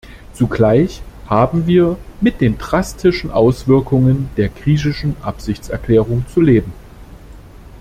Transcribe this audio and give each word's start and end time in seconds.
Zugleich 0.33 1.03
haben 1.27 1.67
wir 1.67 1.95
mit 2.21 2.41
den 2.41 2.57
drastischen 2.57 3.29
Auswirkungen 3.29 4.29
der 4.35 4.49
griechischen 4.49 5.15
Absichtserklärung 5.21 6.25
zu 6.33 6.41
leben. 6.41 6.73